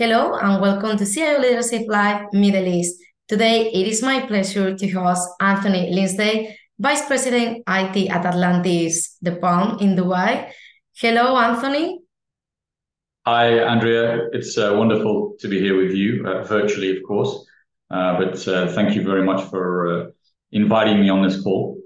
[0.00, 3.02] Hello and welcome to CIO Leadership Live Middle East.
[3.28, 9.32] Today, it is my pleasure to host Anthony Lynsdale, Vice President IT at Atlantis, the
[9.32, 10.52] Palm in Dubai.
[10.96, 11.98] Hello, Anthony.
[13.26, 14.28] Hi, Andrea.
[14.32, 17.44] It's uh, wonderful to be here with you, uh, virtually, of course.
[17.90, 20.06] Uh, but uh, thank you very much for uh,
[20.50, 21.76] inviting me on this call.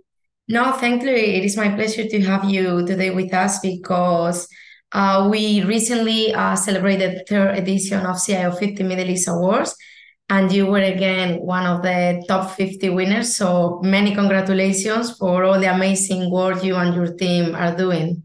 [0.46, 1.08] No, thank you.
[1.08, 4.46] It is my pleasure to have you today with us because
[4.94, 9.74] uh, we recently uh, celebrated the third edition of CIO 50 Middle East Awards,
[10.28, 13.34] and you were again one of the top 50 winners.
[13.34, 18.22] So many congratulations for all the amazing work you and your team are doing.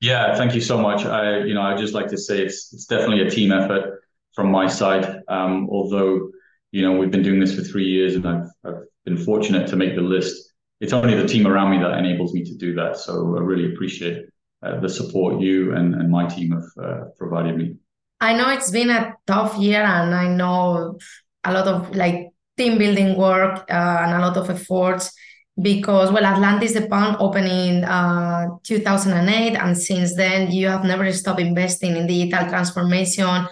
[0.00, 1.04] Yeah, thank you so much.
[1.04, 4.02] I, you know, I just like to say it's it's definitely a team effort
[4.34, 5.22] from my side.
[5.28, 6.28] Um, although,
[6.72, 9.76] you know, we've been doing this for three years, and I've, I've been fortunate to
[9.76, 10.52] make the list.
[10.80, 12.98] It's only the team around me that enables me to do that.
[12.98, 14.32] So I really appreciate it
[14.66, 17.76] uh, the support you and, and my team have uh, provided me.
[18.20, 20.98] I know it's been a tough year, and I know
[21.44, 25.12] a lot of like team building work uh, and a lot of efforts
[25.60, 31.10] because well atlantis the Palm opened in uh, 2008 and since then you have never
[31.12, 33.46] stopped investing in digital transformation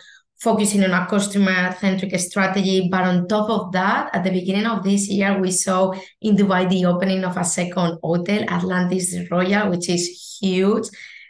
[0.47, 4.85] focusing on a customer centric strategy but on top of that at the beginning of
[4.85, 9.89] this year we saw in dubai the opening of a second hotel atlantis royal which
[9.89, 10.05] is
[10.41, 10.87] huge.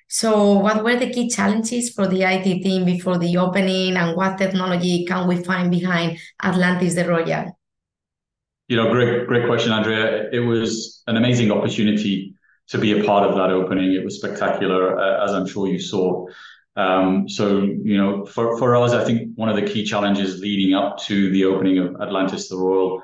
[0.09, 4.39] So, what were the key challenges for the IT team before the opening, and what
[4.39, 7.59] technology can we find behind Atlantis the Royal?
[8.69, 10.31] You know, great, great question, Andrea.
[10.31, 12.35] It was an amazing opportunity
[12.69, 13.93] to be a part of that opening.
[13.95, 16.27] It was spectacular, uh, as I'm sure you saw.
[16.77, 20.75] Um, so, you know, for, for us, I think one of the key challenges leading
[20.75, 23.01] up to the opening of Atlantis the Royal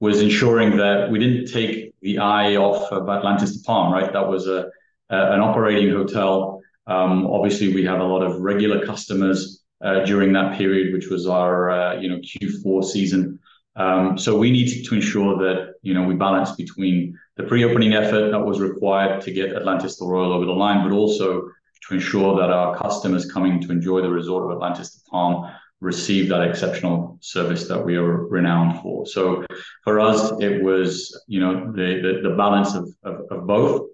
[0.00, 4.10] was ensuring that we didn't take the eye off of Atlantis the Palm, right?
[4.12, 4.70] That was a
[5.10, 6.62] uh, an operating hotel.
[6.86, 11.26] Um, obviously, we have a lot of regular customers uh, during that period, which was
[11.26, 13.38] our uh, you know Q4 season.
[13.76, 18.30] Um, so we needed to ensure that you know we balance between the pre-opening effort
[18.30, 21.48] that was required to get Atlantis the Royal over the line, but also
[21.88, 26.28] to ensure that our customers coming to enjoy the resort of Atlantis the Palm receive
[26.28, 29.06] that exceptional service that we are renowned for.
[29.06, 29.44] So
[29.82, 33.88] for us, it was you know the the, the balance of, of, of both.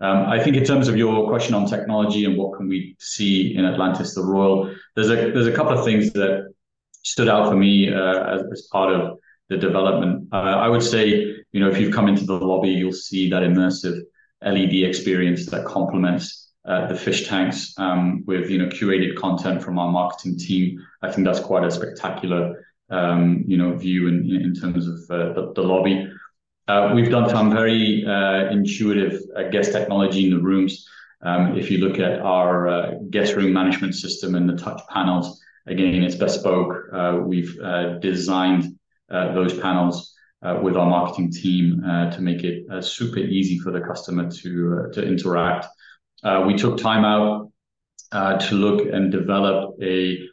[0.00, 3.56] Um, I think in terms of your question on technology and what can we see
[3.56, 6.52] in Atlantis the Royal, there's a there's a couple of things that
[7.02, 10.28] stood out for me uh, as, as part of the development.
[10.32, 11.08] Uh, I would say,
[11.52, 14.00] you know, if you've come into the lobby, you'll see that immersive
[14.44, 19.78] LED experience that complements uh, the fish tanks um, with you know curated content from
[19.78, 20.84] our marketing team.
[21.00, 25.32] I think that's quite a spectacular um, you know view in in terms of uh,
[25.32, 26.10] the, the lobby.
[26.68, 30.88] Uh, we've done some very uh, intuitive uh, guest technology in the rooms.
[31.22, 35.40] Um, if you look at our uh, guest room management system and the touch panels,
[35.66, 36.74] again, it's bespoke.
[37.24, 37.56] We've
[38.00, 38.76] designed
[39.08, 40.12] those panels
[40.42, 41.80] with our marketing team
[42.12, 45.66] to make it super easy for the customer to to interact.
[46.46, 47.50] We took time out
[48.40, 50.26] to look and develop a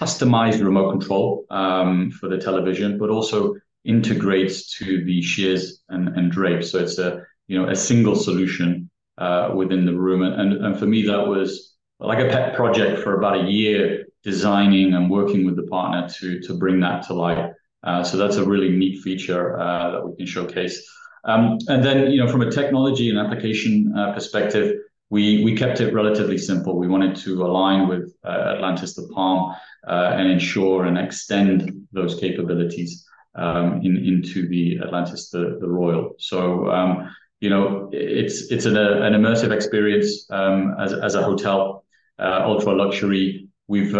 [0.00, 3.54] customized remote control um, for the television, but also
[3.84, 6.70] integrates to the sheers and, drapes.
[6.70, 10.22] So it's a you know a single solution uh, within the room.
[10.22, 15.10] And, for me, that was like a pet project for about a year, designing and
[15.10, 16.08] working with the partner
[16.42, 17.52] to bring that to life.
[17.82, 20.86] Uh, so that's a really neat feature uh, that we can showcase.
[21.24, 24.78] Um, and then, you know, from a technology and application uh, perspective,
[25.10, 26.78] we kept it relatively simple.
[26.78, 29.54] We wanted to align with uh, Atlantis the Palm
[29.86, 33.04] uh, and ensure and extend those capabilities
[33.34, 36.14] um, in, into the Atlantis the, Royal.
[36.18, 41.84] So um, you know it's it's an, immersive experience as as a hotel,
[42.18, 43.48] uh, ultra luxury.
[43.66, 43.90] We've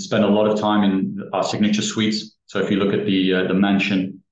[0.00, 2.36] spent a lot of time in our signature suites.
[2.46, 4.22] So if you look at the the mansion,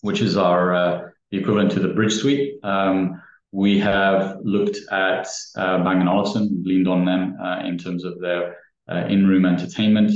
[0.00, 2.54] which is our the equivalent to the bridge suite.
[2.62, 3.20] Um,
[3.52, 5.26] we have looked at
[5.56, 8.56] uh, Bang & Olufsen, leaned on them uh, in terms of their
[8.90, 10.12] uh, in-room entertainment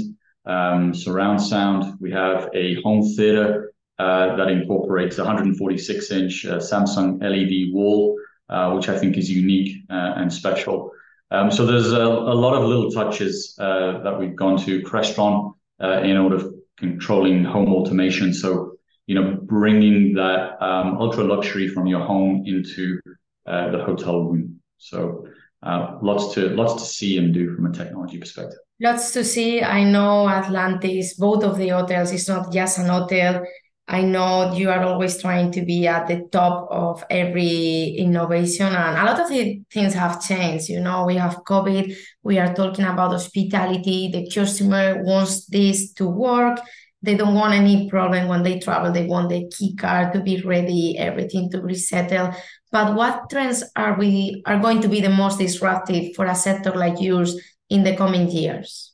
[0.46, 1.98] um, surround sound.
[2.00, 8.18] We have a home theater uh, that incorporates a 146 inch uh, Samsung LED wall,
[8.48, 10.92] uh, which I think is unique and special.
[11.30, 16.16] Um, so there's a, a, lot of little touches that we've gone to Crestron in
[16.16, 18.32] order of controlling home automation.
[18.32, 18.78] So,
[19.10, 23.00] you know, bringing that um, ultra luxury from your home into
[23.44, 24.60] the hotel room.
[24.78, 25.26] So
[26.00, 28.60] lots to lots to see and do from a technology perspective.
[28.80, 29.64] Lots to see.
[29.64, 33.44] I know Atlantis, both of the hotels, is not just an hotel.
[33.88, 38.96] I know you are always trying to be at the top of every innovation, and
[38.96, 40.68] a lot of the things have changed.
[40.68, 46.06] You know, we have COVID, we are talking about hospitality, the customer wants this to
[46.06, 46.60] work.
[47.02, 48.92] They don't want any problem when they travel.
[48.92, 52.34] They want the key card to be ready, everything to resettle.
[52.70, 56.72] But what trends are we are going to be the most disruptive for a sector
[56.72, 58.92] like yours in the coming years?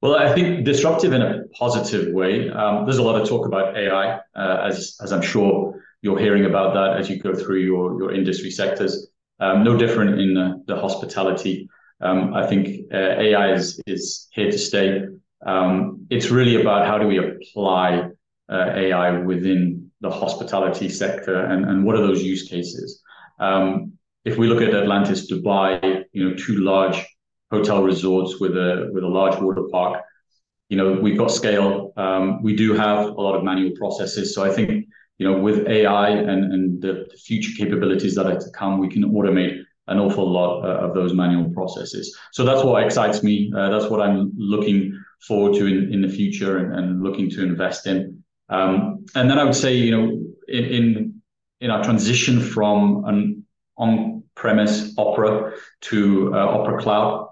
[0.00, 2.50] Well, I think disruptive in a positive way.
[2.50, 6.44] Um, there's a lot of talk about AI, uh, as as I'm sure you're hearing
[6.44, 9.08] about that as you go through your your industry sectors.
[9.40, 11.68] Um, no different in the, the hospitality.
[12.00, 15.06] Um, I think uh, AI is is here to stay.
[15.44, 18.08] Um, it's really about how do we apply
[18.50, 23.02] uh, AI within the hospitality sector and, and what are those use cases.
[23.38, 23.92] Um,
[24.24, 27.04] if we look at Atlantis Dubai, you know, two large
[27.50, 30.02] hotel resorts with a with a large water park.
[30.68, 31.92] You know, we've got scale.
[31.96, 34.34] Um, we do have a lot of manual processes.
[34.34, 34.86] So I think
[35.18, 38.88] you know with AI and and the, the future capabilities that are to come, we
[38.88, 42.16] can automate an awful lot uh, of those manual processes.
[42.32, 43.52] So that's what excites me.
[43.56, 47.42] Uh, that's what I'm looking forward to in, in the future and, and looking to
[47.42, 48.22] invest in.
[48.48, 50.04] Um, and then I would say, you know,
[50.48, 51.22] in, in
[51.60, 53.44] in our transition from an
[53.78, 55.52] on-premise Opera
[55.82, 57.28] to uh, Opera Cloud,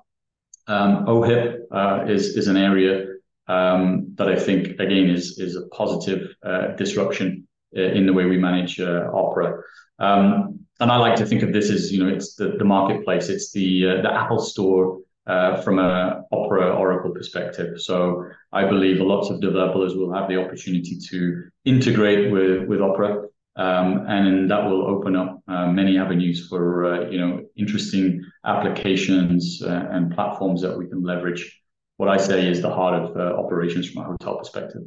[0.68, 3.06] um, OHIP uh, is is an area
[3.48, 7.46] um, that I think again is is a positive uh, disruption
[7.76, 9.62] uh, in the way we manage Opera.
[9.98, 13.28] Um, and I like to think of this as you know it's the, the marketplace,
[13.28, 17.80] it's the uh, the Apple Store uh, from a Opera Oracle perspective.
[17.80, 23.28] So I believe lots of developers will have the opportunity to integrate with with Opera
[23.56, 29.62] um, and that will open up uh, many avenues for uh, you know interesting applications
[29.62, 31.60] uh, and platforms that we can leverage.
[31.98, 34.82] What I say is the heart of uh, operations from a hotel perspective.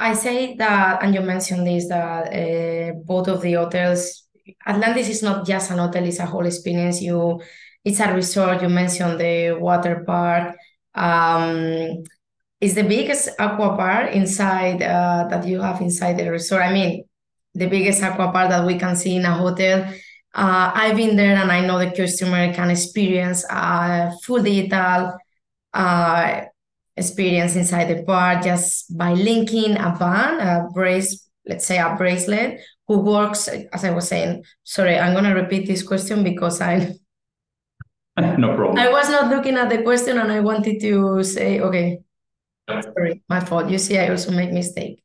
[0.00, 4.23] I say that, and you mentioned this that both of the hotels,
[4.66, 7.00] Atlantis is not just an hotel; it's a whole experience.
[7.02, 7.40] You,
[7.84, 8.62] it's a resort.
[8.62, 10.56] You mentioned the water park.
[10.94, 12.04] Um,
[12.60, 16.62] it's the biggest aqua park inside uh, that you have inside the resort.
[16.62, 17.04] I mean,
[17.54, 19.86] the biggest aqua park that we can see in a hotel.
[20.34, 25.16] Uh, I've been there and I know the customer can experience a full digital
[25.72, 26.40] uh,
[26.96, 32.60] experience inside the park just by linking a band, a brace, let's say a bracelet,
[32.86, 34.44] who works, as I was saying.
[34.62, 36.94] Sorry, I'm going to repeat this question because I.
[38.18, 38.78] no problem.
[38.78, 41.98] I was not looking at the question and I wanted to say, okay,
[42.68, 43.70] sorry, my fault.
[43.70, 45.00] You see, I also make mistake.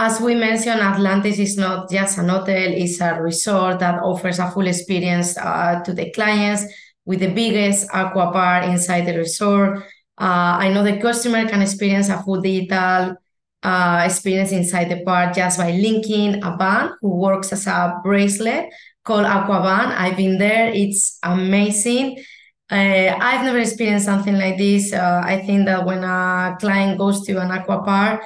[0.00, 4.48] As we mentioned, Atlantis is not just an hotel, it's a resort that offers a
[4.48, 6.62] full experience uh, to the clients
[7.04, 9.78] with the biggest aqua park inside the resort.
[10.20, 13.16] Uh, I know the customer can experience a full digital
[13.62, 18.72] uh, experience inside the park just by linking a band who works as a bracelet
[19.04, 19.96] called Aquaband.
[19.96, 22.22] I've been there, it's amazing.
[22.70, 24.92] Uh, I've never experienced something like this.
[24.92, 28.22] Uh, I think that when a client goes to an aqua park,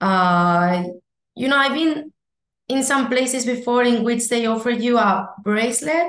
[0.00, 0.84] uh,
[1.34, 2.12] you know, I've been
[2.68, 6.06] in some places before in which they offer you a bracelet,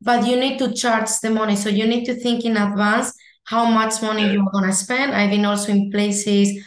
[0.00, 1.56] but you need to charge the money.
[1.56, 3.12] So you need to think in advance
[3.44, 5.12] how much money you're gonna spend.
[5.12, 6.64] I've been also in places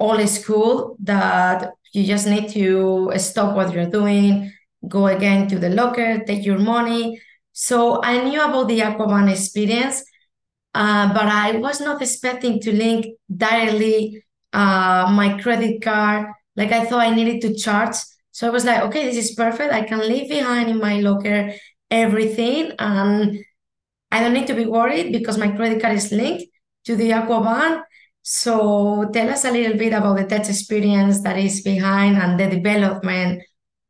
[0.00, 4.50] all school that you just need to stop what you're doing,
[4.88, 7.20] go again to the locker, take your money.
[7.52, 10.02] So I knew about the Aquaband experience,
[10.74, 13.06] uh, but I was not expecting to link
[13.44, 16.26] directly uh, my credit card
[16.56, 17.96] like I thought I needed to charge.
[18.32, 19.72] So I was like, okay, this is perfect.
[19.72, 21.52] I can leave behind in my locker
[21.90, 23.38] everything and
[24.10, 26.44] I don't need to be worried because my credit card is linked
[26.84, 27.82] to the Aquaband.
[28.22, 32.48] So tell us a little bit about the test experience that is behind and the
[32.48, 33.42] development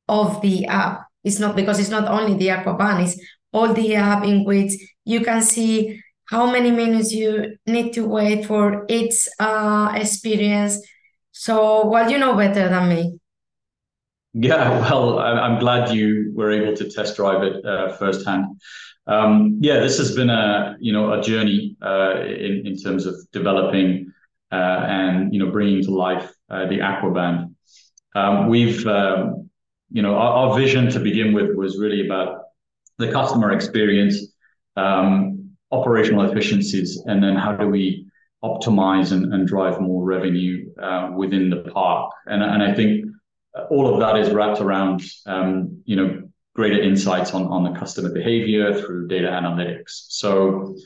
[0.08, 1.02] of the app.
[1.24, 3.20] It's not because it's not only the Aquaband, it's
[3.52, 4.72] all the app in which
[5.04, 10.80] you can see how many minutes you need to wait for each uh, experience
[11.32, 13.18] so, well, you know better than me.
[14.34, 18.60] Yeah, well, I'm glad you were able to test drive it uh, firsthand.
[19.06, 23.14] Um, yeah, this has been a you know a journey uh, in in terms of
[23.32, 24.09] developing
[24.56, 27.54] and you know bringing to life uh, the Aquaband.
[28.14, 29.50] Um, we've um,
[29.90, 32.42] you know our, our, vision to begin with was really about
[32.98, 34.34] the customer experience,
[34.76, 38.06] um, operational efficiencies, and then how do we
[38.42, 42.12] optimize and, and drive more revenue uh, within the park.
[42.26, 43.04] And, and I think
[43.70, 46.22] all of that is wrapped around, um, you know,
[46.54, 50.06] greater insights on, on the customer behavior through data analytics.
[50.08, 50.76] So,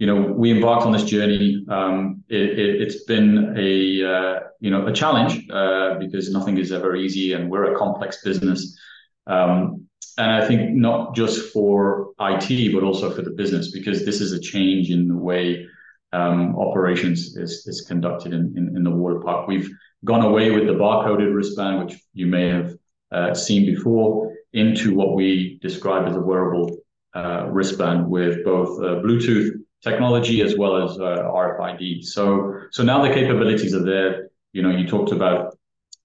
[0.00, 1.62] you know, we embarked on this journey.
[1.68, 6.72] Um, it, has it, been a uh, you know a challenge uh, because nothing is
[6.72, 8.78] ever easy, and we're a complex business.
[9.26, 14.22] Um, and I think not just for IT, but also for the business, because this
[14.22, 15.66] is a change in the way
[16.14, 19.46] um, operations is, is conducted in, in, in, the water park.
[19.46, 19.70] We've
[20.04, 22.74] gone away with the barcoded wristband, which you may have
[23.12, 26.78] uh, seen before, into what we describe as a wearable
[27.14, 32.04] uh, wristband with both uh, Bluetooth technology as well as uh, RFID.
[32.04, 34.30] So, so now the capabilities are there.
[34.52, 35.56] You know, you talked about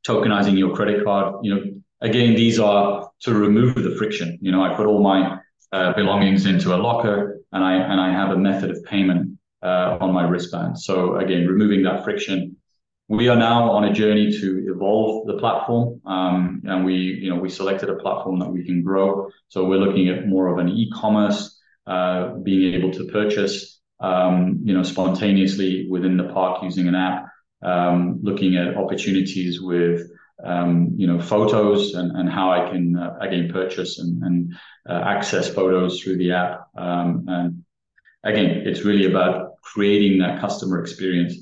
[0.06, 1.44] tokenizing your credit card.
[1.44, 1.64] You know,
[2.02, 4.38] again, these are to remove the friction.
[4.42, 5.40] You know, I put all my
[5.72, 9.98] uh, belongings into a locker, and I and I have a method of payment uh,
[10.00, 10.80] on my wristband.
[10.80, 12.58] So again, removing that friction.
[13.08, 17.40] We are now on a journey to evolve the platform, um, and we, you know,
[17.40, 19.30] we selected a platform that we can grow.
[19.48, 21.55] So we're looking at more of an e-commerce,
[21.86, 27.28] being able to purchase, um, you know, spontaneously within the park using an app.
[27.62, 30.08] Um, looking at opportunities with
[30.44, 34.54] um, you know photos and, how I can uh, again purchase and,
[34.88, 36.68] uh, access photos through the app.
[36.76, 37.64] And
[38.24, 41.36] again, it's really about creating that customer experience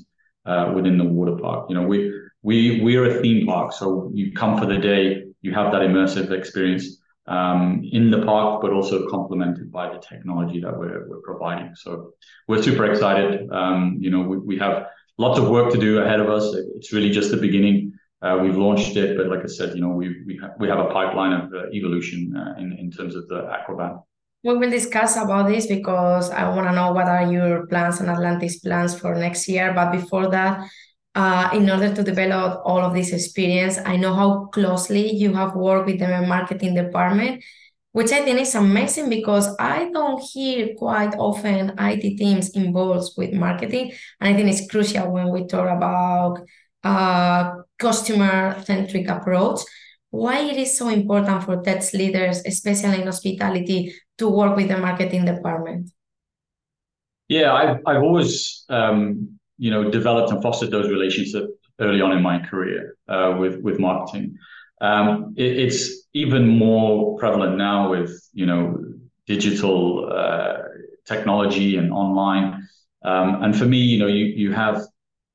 [0.46, 1.66] uh, within the water park.
[1.68, 5.52] You know, we we we're a theme park, so you come for the day, you
[5.52, 11.20] have that immersive experience in the park, but also complemented by the technology that we're
[11.24, 11.74] providing.
[11.74, 12.12] So
[12.48, 13.50] we're super excited.
[13.50, 14.86] Um, you know, we, have
[15.18, 16.54] lots of work to do ahead of us.
[16.76, 17.92] It's really just the beginning.
[18.22, 20.78] Uh, we've launched it, but like I said, you know, we we, ha- we have
[20.78, 24.02] a pipeline of uh, evolution uh, in terms of the Aquaband.
[24.44, 28.10] We will discuss about this because I want to know what are your plans and
[28.10, 29.72] Atlantis plans for next year.
[29.74, 30.68] But before that,
[31.14, 35.54] uh, in order to develop all of this experience, I know how closely you have
[35.54, 37.44] worked with the marketing department,
[37.92, 43.32] which I think is amazing because I don't hear quite often IT teams involved with
[43.32, 43.92] marketing.
[44.20, 46.40] And I think it's crucial when we talk about
[46.82, 49.60] uh, customer centric approach
[50.14, 54.78] why it is so important for tech leaders, especially in hospitality, to work with the
[54.78, 55.90] marketing department?
[57.26, 62.22] Yeah, I've I've always um, you know developed and fostered those relationships early on in
[62.22, 64.36] my career uh, with with marketing.
[64.80, 65.78] Um, it, it's
[66.12, 68.62] even more prevalent now with you know
[69.26, 69.78] digital
[70.12, 70.58] uh,
[71.06, 72.68] technology and online.
[73.02, 74.76] Um, and for me, you know, you you have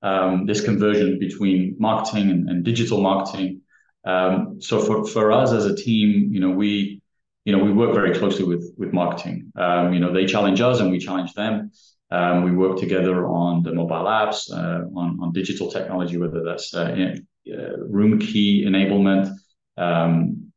[0.03, 3.61] um, this conversion between marketing and, and digital marketing.
[4.05, 7.01] Um, so for, for us as a team, you know, we
[7.45, 9.51] you know we work very closely with with marketing.
[9.55, 11.71] Um, you know, they challenge us and we challenge them.
[12.11, 16.73] Um, we work together on the mobile apps, uh, on on digital technology, whether that's
[16.73, 17.15] uh,
[17.53, 19.31] uh, room key enablement,
[19.77, 20.51] um,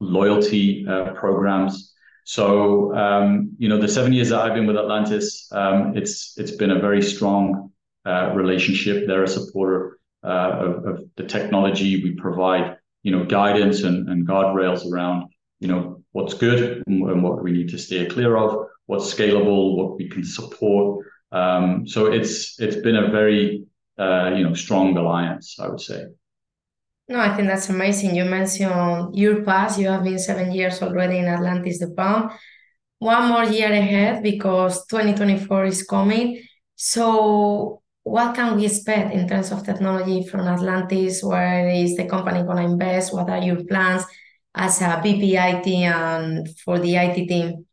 [0.00, 1.94] loyalty uh, programs.
[2.24, 6.52] So um, you know, the seven years that I've been with Atlantis, um, it's it's
[6.52, 7.70] been a very strong
[8.04, 9.06] uh, relationship.
[9.06, 12.02] They're a supporter of, of, the technology.
[12.02, 15.30] We provide, you know, guidance and, and guardrails around,
[15.60, 19.76] you know, what's good and, and, what we need to steer clear of, what's scalable,
[19.76, 21.06] what we can support.
[21.30, 23.64] Um, so it's it's been a very
[23.96, 26.00] uh, you know strong alliance, I would say.
[27.08, 28.16] No, I think that's amazing.
[28.16, 29.78] You mentioned your past.
[29.78, 32.30] You have been seven years already in Atlantis the Palm.
[32.98, 36.42] One more year ahead because 2024 is coming.
[36.74, 41.22] So what can we expect in terms of technology from Atlantis?
[41.22, 43.14] Where is the company going to invest?
[43.14, 44.04] What are your plans
[44.54, 47.66] as a VP IT and for the IT team?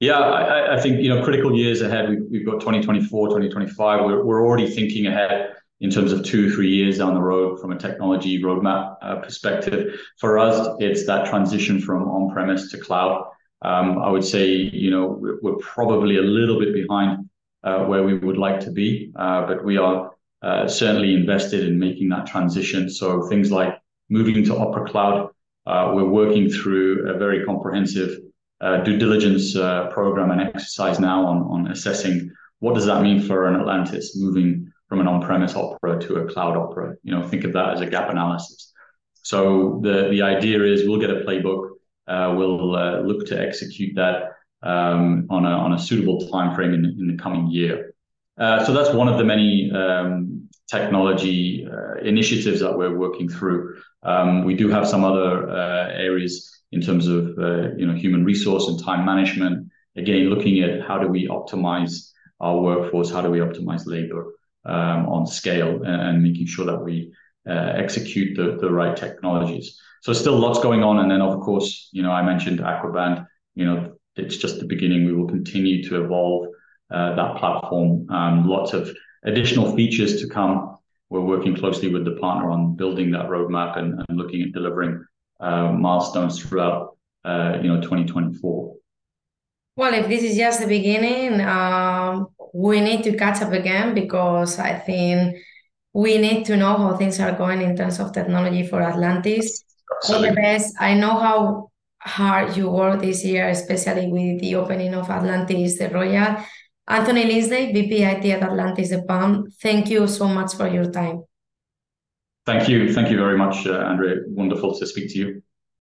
[0.00, 2.08] Yeah, I, think you know critical years ahead.
[2.30, 4.04] We've, got 2024, 2025.
[4.04, 7.72] We're, we're already thinking ahead in terms of two, three years down the road from
[7.72, 10.00] a technology roadmap uh, perspective.
[10.18, 13.24] For us, it's that transition from on-premise to cloud.
[13.62, 17.28] Um, I would say, you know, we're, probably a little bit behind
[17.64, 20.12] uh, where we would like to be, uh, but we are
[20.68, 22.88] certainly invested in making that transition.
[22.88, 23.76] So things like
[24.10, 25.30] moving to Opera Cloud,
[25.66, 28.18] we're working through a very comprehensive
[28.84, 33.54] due diligence program and exercise now on, on assessing what does that mean for an
[33.60, 36.94] Atlantis moving from an on-premise opera to a cloud opera.
[37.02, 38.72] You know, think of that as a gap analysis.
[39.22, 41.70] So the the idea is we'll get a playbook.
[42.06, 44.30] Uh, we'll uh, look to execute that
[44.62, 47.94] um, on, a, on a suitable time frame in, in the coming year.
[48.38, 53.76] Uh, so that's one of the many um, technology uh, initiatives that we're working through.
[54.02, 58.24] Um, we do have some other uh, areas in terms of uh, you know human
[58.24, 59.68] resource and time management.
[59.96, 62.10] Again, looking at how do we optimize
[62.40, 64.32] our workforce, how do we optimize labor
[64.64, 67.12] um, on scale, and, making sure that we
[67.48, 69.78] uh, execute the, the right technologies.
[70.02, 73.26] So still lots going on, and then of course, you know, I mentioned Aquaband.
[73.54, 75.04] You know, it's just the beginning.
[75.04, 76.48] We will continue to evolve
[76.90, 78.08] uh, that platform.
[78.10, 78.94] Um, lots of
[79.24, 80.76] additional features to come.
[81.10, 85.04] We're working closely with the partner on building that roadmap and, and looking at delivering
[85.40, 88.74] milestones throughout, uh, you know, 2024.
[89.76, 94.58] Well, if this is just the beginning, um, we need to catch up again because
[94.58, 95.36] I think
[95.92, 99.64] we need to know how things are going in terms of technology for Atlantis.
[100.08, 100.74] All the best.
[100.80, 105.88] I know how hard you work this year, especially with the opening of Atlantis, the
[105.90, 106.36] Royal.
[106.88, 111.22] Anthony Lynsdale, VP IT at Atlantis The Palm, thank you so much for your time.
[112.48, 112.94] Thank you.
[112.94, 114.22] Thank you very much, uh, Andrea.
[114.26, 115.42] Wonderful to speak to you.